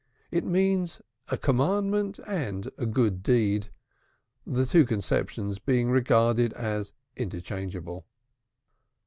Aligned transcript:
It 0.31 0.43
means 0.43 0.99
a 1.27 1.37
commandment 1.37 2.17
and 2.25 2.71
a 2.75 2.87
good 2.87 3.21
deed, 3.21 3.69
the 4.47 4.65
two 4.65 4.83
conceptions 4.83 5.59
being 5.59 5.91
regarded 5.91 6.53
as 6.53 6.93
interchangeable. 7.15 8.07